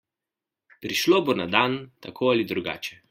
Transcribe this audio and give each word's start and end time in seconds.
Prišlo 0.85 1.19
bo 1.27 1.33
na 1.41 1.47
dan, 1.57 1.77
tako 2.07 2.31
ali 2.33 2.47
drugače. 2.55 2.99